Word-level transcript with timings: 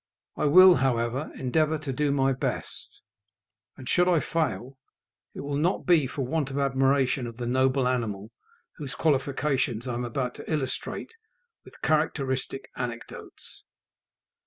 I 0.35 0.45
will, 0.45 0.77
however, 0.77 1.29
endeavour 1.35 1.77
to 1.77 1.93
do 1.93 2.11
my 2.11 2.33
best; 2.33 3.01
and 3.77 3.87
should 3.87 4.07
I 4.07 4.19
fail, 4.19 4.79
it 5.35 5.41
will 5.41 5.55
not 5.57 5.85
be 5.85 6.07
for 6.07 6.23
want 6.23 6.49
of 6.49 6.57
admiration 6.57 7.27
of 7.27 7.37
the 7.37 7.45
noble 7.45 7.87
animal 7.87 8.31
whose 8.77 8.95
qualifications 8.95 9.87
I 9.87 9.93
am 9.93 10.03
about 10.03 10.33
to 10.37 10.51
illustrate 10.51 11.11
with 11.63 11.79
characteristic 11.83 12.71
anecdotes. 12.75 13.63